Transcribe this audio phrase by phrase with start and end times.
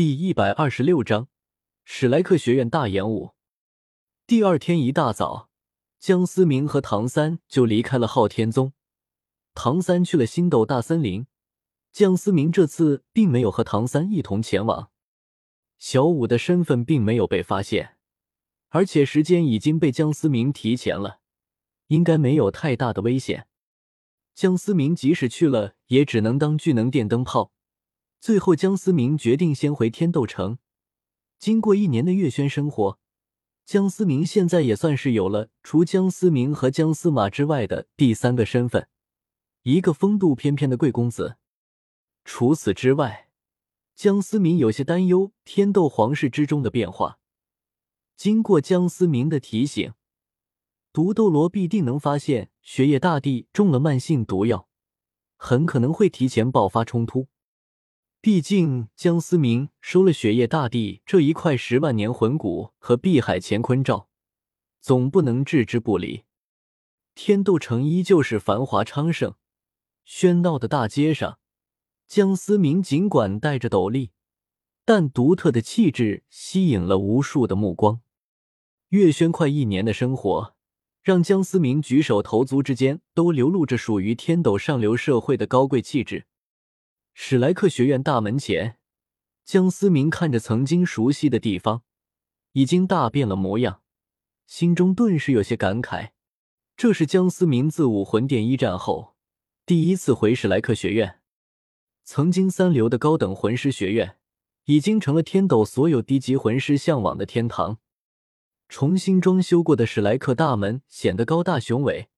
[0.00, 1.28] 第一百二十六章
[1.84, 3.32] 史莱克学院大演武。
[4.26, 5.50] 第二天一大早，
[5.98, 8.72] 江思明和唐三就离开了昊天宗。
[9.52, 11.26] 唐三去了星斗大森林，
[11.92, 14.90] 江思明这次并没有和唐三一同前往。
[15.78, 17.98] 小五的身份并没有被发现，
[18.70, 21.20] 而且时间已经被江思明提前了，
[21.88, 23.48] 应该没有太大的危险。
[24.34, 27.52] 江思明即使去了，也只能当聚能电灯泡。
[28.20, 30.58] 最后，江思明决定先回天斗城。
[31.38, 32.98] 经过一年的月轩生活，
[33.64, 38.88] 江思明现在也算是有了除江思明和江司马之外的第三个身份，
[39.62, 41.38] 一个风度翩翩的贵公子。
[42.26, 43.30] 除此之外，
[43.94, 47.18] 江思明有些担忧天斗皇室之中的变化。
[48.18, 49.94] 经过江思明的提醒，
[50.92, 54.68] 毒斗罗必定能发现雪夜大帝中了慢性毒药，
[55.38, 57.28] 很可能会提前爆发冲突。
[58.22, 64.10] 毕竟，江思明收了雪夜大帝这一块十万年魂骨和碧海乾坤罩，
[64.78, 66.24] 总不能置之不理。
[67.14, 69.36] 天斗城依旧是繁华昌盛、
[70.06, 71.38] 喧闹的大街上，
[72.06, 74.10] 江思明尽管戴着斗笠，
[74.84, 78.02] 但独特的气质吸引了无数的目光。
[78.90, 80.54] 月轩快一年的生活，
[81.02, 86.26] 让江思明举手投足之间都流露着属于天斗上流社会的高贵气质。
[87.12, 88.78] 史莱克学院大门前，
[89.44, 91.82] 江思明看着曾经熟悉的地方，
[92.52, 93.82] 已经大变了模样，
[94.46, 96.10] 心中顿时有些感慨。
[96.76, 99.14] 这是江思明自武魂殿一战后
[99.66, 101.20] 第一次回史莱克学院。
[102.04, 104.16] 曾经三流的高等魂师学院，
[104.64, 107.78] 已经成了天斗所有低级魂师向往的天堂。
[108.68, 112.08] 重新装修过的史莱克大门显得高大雄伟，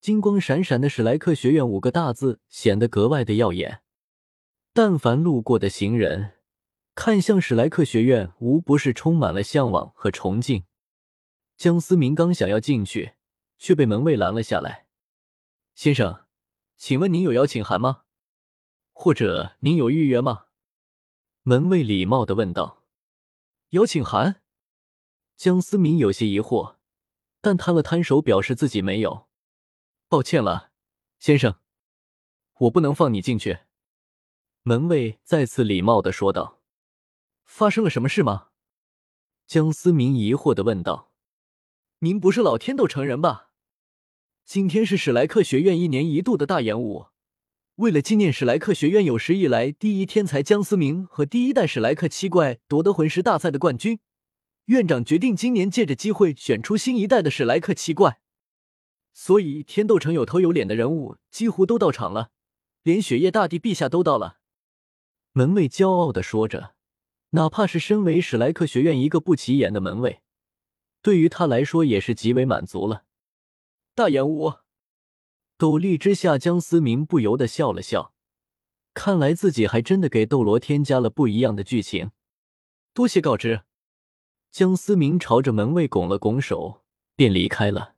[0.00, 3.82] 金光闪闪的史莱克学院五个大字显得格外的耀眼。
[4.74, 6.38] 但凡路过的行人，
[6.94, 10.64] 看向史莱克学院，无不是充满了向往和崇敬。
[11.58, 13.12] 江思明刚想要进去，
[13.58, 14.86] 却被门卫拦了下来。
[15.76, 16.24] “先生，
[16.78, 18.04] 请问您有邀请函吗？
[18.92, 20.46] 或者您有预约吗？”
[21.44, 22.82] 门卫礼貌的问道。
[23.70, 24.40] “邀请函？”
[25.36, 26.76] 江思明有些疑惑，
[27.42, 29.28] 但摊了摊手，表示自己没有。
[30.08, 30.70] “抱歉了，
[31.18, 31.56] 先生，
[32.60, 33.58] 我不能放你进去。”
[34.64, 36.60] 门卫再次礼貌的说道
[37.44, 38.50] ：“发生了什么事吗？”
[39.44, 41.10] 江思明疑惑的问道
[41.98, 43.50] ：“您不是老天斗城人吧？
[44.44, 47.06] 今天是史莱克学院一年一度的大演武，
[47.76, 53.98] 为了纪念史莱克学院有史以来第一天才江思明和第一代史莱克七怪夺得魂师大赛的冠军，
[54.66, 58.20] 院长决定今年借着机会选出新一代的史莱克七怪，
[59.12, 62.30] 所以天斗城有头有脸的人物几乎都到场了，
[62.84, 64.38] 连雪夜大帝陛下都到了。”
[65.34, 66.74] 门卫骄傲的说着，
[67.30, 70.20] 哪怕是身为史莱克学院一个不起眼的门卫，
[71.00, 73.04] 对于他来说也是极为满足了。
[73.94, 74.52] 大演武，
[75.56, 78.12] 斗笠之下，江思明不由得笑了笑，
[78.92, 82.10] 看来自己还真的给斗罗添加了不一样的剧情。
[82.92, 83.62] 多谢告知，
[84.50, 86.82] 江思明朝着门卫拱了拱手，
[87.16, 87.94] 便离开了。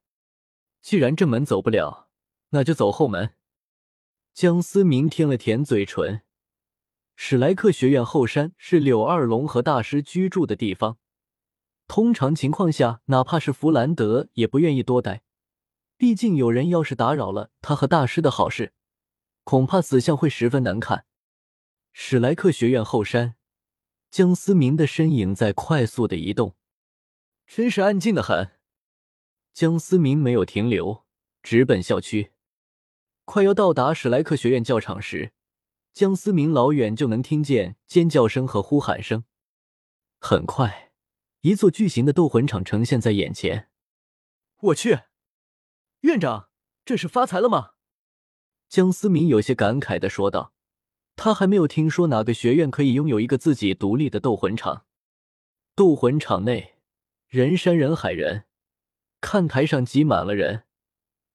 [0.81, 2.09] 既然正门走不了，
[2.51, 3.34] 那就走后门。
[4.33, 6.22] 江思明舔了舔嘴唇。
[7.16, 10.98] 史莱克学院后山是柳二龙和大师居住的地方。
[11.86, 15.22] 通常情况下，哪怕是弗兰德也不愿意多待，
[15.97, 18.72] 毕竟有人要是打扰了他和大师的好事，
[19.44, 21.04] 恐怕死相会十分难看。
[21.92, 23.36] 史莱克学院后山，
[24.10, 26.56] 江思明的身影在快速的移动，
[27.47, 28.53] 真是安静的很。
[29.53, 31.04] 江思明没有停留，
[31.42, 32.32] 直奔校区。
[33.24, 35.34] 快要到达史莱克学院教场时。
[35.94, 39.22] 江思明老远就能听见尖叫声和呼喊声。
[40.19, 40.93] 很快，
[41.43, 43.71] 一座巨型的斗魂场呈现在眼前。
[44.60, 45.03] 我去，
[46.00, 46.49] 院长，
[46.84, 47.75] 这是发财了吗？
[48.69, 50.53] 江思明有些感慨的说道。
[51.15, 54.87] 他还没有听说哪个学院可以拥有一个自己独立的斗魂场。
[55.77, 56.74] 斗魂场内
[57.28, 58.47] 人山人海，人
[59.21, 60.65] 看台上挤满了人，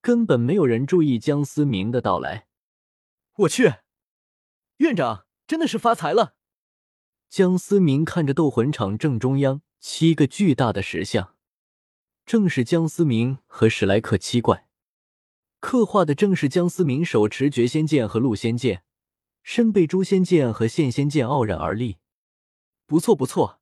[0.02, 2.48] 根本没有人注意江思明的到来。
[3.36, 3.72] 我去。
[4.80, 6.34] 院长真的是发财了。
[7.28, 11.36] 江思明看着斗魂场正中央七个巨大的石像，
[12.24, 14.66] 正是江思明和史莱克七怪，
[15.60, 18.82] 刻画的正是江思明手持绝仙剑和戮仙剑，
[19.42, 21.98] 身背诛仙剑和现仙剑傲然而立。
[22.86, 23.60] 不错不错，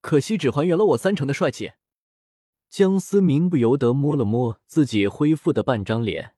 [0.00, 1.72] 可惜只还原了我三成的帅气。
[2.68, 6.36] 江思明不由得摸了摸自己恢复的半张脸，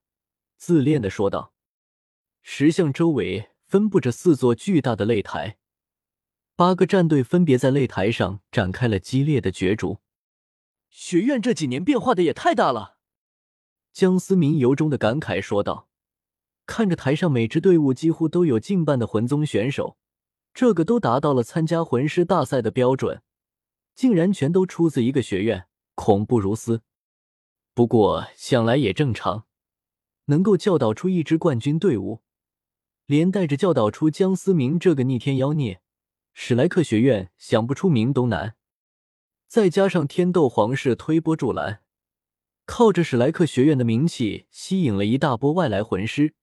[0.57, 1.53] 自恋的说道
[2.41, 5.57] ：“石像周围。”分布着四座巨大的擂台，
[6.55, 9.97] 八个战队分别在擂台上展开了激烈的角逐。
[10.91, 12.97] 学院这几年变化的也太大了，
[13.91, 15.89] 江思明由衷的感慨说道。
[16.67, 19.97] 看着台上每支队伍几乎都有近半的魂宗选手，
[20.53, 23.23] 这个都达到了参加魂师大赛的标准，
[23.95, 25.65] 竟然全都出自一个学院，
[25.95, 26.83] 恐怖如斯。
[27.73, 29.45] 不过想来也正常，
[30.25, 32.21] 能够教导出一支冠军队伍，
[33.05, 35.81] 连带着教导出江思明这个逆天妖孽，
[36.33, 38.55] 史莱克学院想不出名都难。
[39.47, 41.81] 再加上天斗皇室推波助澜，
[42.65, 46.33] 靠着史莱克学院的名气，吸引了一大波外来魂师。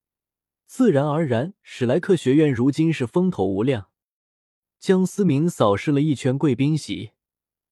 [0.66, 3.88] 自然而然，史莱克学院如今是风头无量。
[4.78, 7.10] 江思明扫视了一圈贵宾席，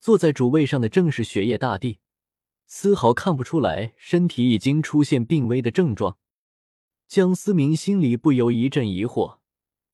[0.00, 2.00] 坐在主位上的正是雪夜大帝，
[2.66, 6.18] 丝毫看不出来身体已经出现病危的症状。
[7.08, 9.38] 江思明心里不由一阵疑惑，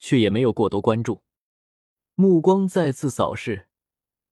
[0.01, 1.23] 却也没有过多关注，
[2.17, 3.69] 目光再次扫视。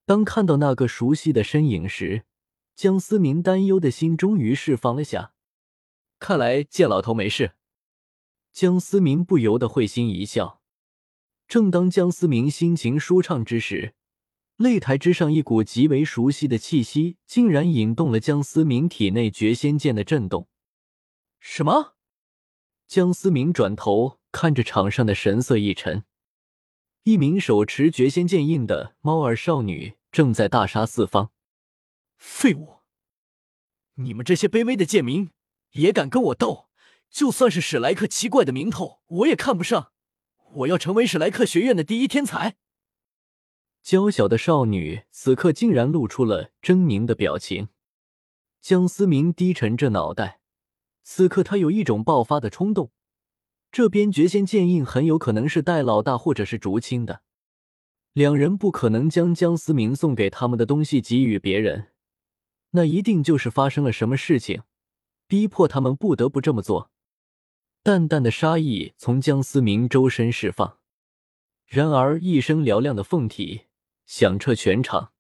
[0.05, 2.25] 当看到那个熟悉的身影时，
[2.75, 5.33] 江思明担忧的心终于释放了下。
[6.19, 7.53] 看来剑老头没事。
[8.51, 10.61] 江思明不由得会心一笑。
[11.47, 13.95] 正当江思明心情舒畅之时，
[14.59, 20.49] 擂台之上一股极为熟悉的气息竟然引动了江思明体内绝仙剑的震动。
[21.39, 21.95] 什么？
[22.93, 26.05] 江思明转头看着场上的神色一沉，
[27.05, 31.31] 一名手持绝仙剑印的猫儿少女正在大杀四方。
[32.19, 32.81] 废物！
[33.95, 35.31] 你们这些卑微的贱民
[35.71, 36.69] 也敢跟我斗？
[37.09, 39.93] 就算是史莱克奇怪的名头，我也看不上。
[40.57, 42.57] 我要成为史莱克学院的第一天才。
[43.83, 47.71] 娇小的少女此刻竟然露出了狰狞的表情。
[48.61, 50.42] 江思明低沉着脑袋，
[51.03, 52.91] 此刻他有一种爆发的冲动。
[53.71, 57.23] 这边绝仙剑印很有可能是戴老大或者是竹青的，
[58.13, 61.89] 两人不可能将江思明送给他们的东西给予别人，
[62.73, 64.63] 那一定就是发生了什么事情，
[65.27, 66.91] 逼迫他们不得不这么做。
[67.83, 70.79] 淡淡的杀意从江思明周身释放，
[71.67, 73.63] 然而一声嘹亮的凤体
[74.05, 75.13] 响彻全场，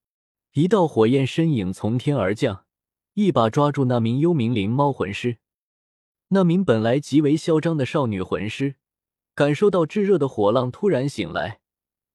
[0.52, 2.67] 一道火焰身影从天而降，
[3.14, 5.38] 一把抓住那名幽冥灵猫魂师。
[6.34, 8.76] 那名本来极为嚣张的少女魂师，
[9.34, 11.61] 感受到炙热的火浪，突然醒来。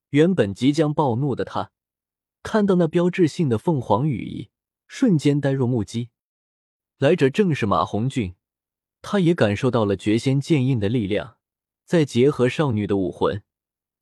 [0.09, 1.69] 原本即将暴怒的他，
[2.41, 4.49] 看到那标志性的凤凰羽翼，
[4.87, 6.09] 瞬间呆若木鸡。
[6.97, 8.33] 来者正是马红俊。
[9.03, 11.37] 他也感受到了绝仙剑印的力量，
[11.85, 13.43] 再结合少女的武魂，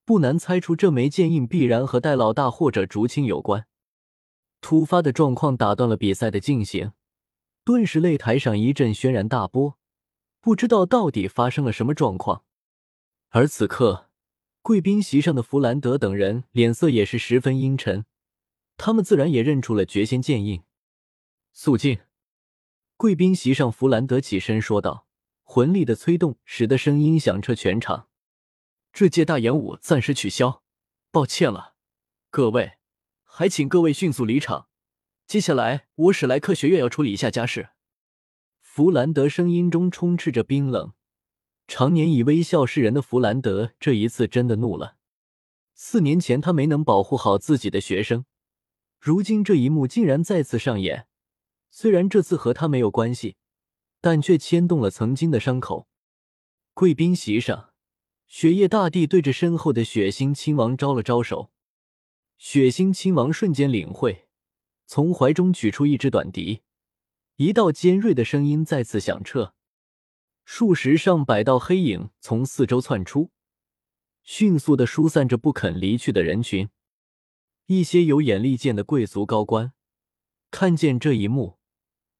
[0.05, 3.67] 不难猜出这枚剑印必然和戴老大或者竹青有关。
[4.61, 6.93] 突发的状况打断了比赛的进行，
[7.65, 9.77] 顿时擂台上一阵轩然大波，
[10.45, 12.43] 不知道到底发生了什么状况。
[13.29, 14.11] 而此刻，
[14.61, 18.05] 贵宾席上的弗兰德等人脸色也是十分阴沉，
[18.77, 20.61] 他们自然也认出了绝仙剑印。
[21.51, 21.97] 肃静。
[22.95, 25.07] 贵宾席上，弗兰德起身说道
[25.41, 28.09] ：“魂力的催动使得声音响彻全场。
[28.93, 30.61] 这届大演武暂时取消，
[31.09, 31.73] 抱歉了，
[32.29, 32.73] 各位，
[33.23, 34.67] 还请各位迅速离场。
[35.25, 37.69] 接下来，我史莱克学院要处理一下家事。”
[38.75, 40.91] 弗兰德声音中充斥着冰冷。
[41.65, 44.97] 常年以微笑示人的弗兰德，这一次真的怒了。
[45.73, 48.25] 四年前他没能保护好自己的学生，
[48.99, 51.07] 如今这一幕竟然再次上演。
[51.71, 53.37] 虽然这次和他没有关系，
[54.01, 55.87] 但却牵动了曾经的伤口。
[56.73, 57.69] 贵宾席上，
[58.27, 61.49] 雪夜大帝对着身后的血腥亲王招了招手。
[62.37, 64.27] 血腥亲王瞬间领会，
[64.85, 66.63] 从怀中取出一支短笛，
[67.37, 69.53] 一道尖锐的声音再次响彻，
[70.45, 73.31] 数十上百道黑影从四周窜出，
[74.23, 76.69] 迅速的疏散着不肯离去的人群。
[77.65, 79.73] 一些有眼力见的贵族高官
[80.49, 81.57] 看见这一幕。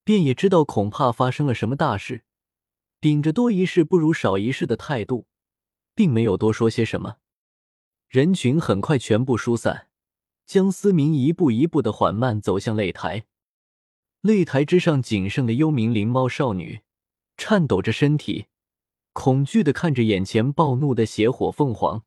[0.04, 2.26] 便也知道恐怕发生了什么大事，
[3.00, 5.26] 秉着多一事不如少一事的态度，
[5.96, 7.16] 并没有多说些什么。
[8.08, 9.88] 人群很快全部疏散，
[10.46, 13.26] 江思明一步一步的缓慢走向擂台。
[14.26, 16.80] 擂台之上，仅剩的幽冥灵猫少女
[17.38, 18.48] 颤抖着身体，
[19.14, 22.02] 恐惧的看着眼前暴怒的邪火凤凰。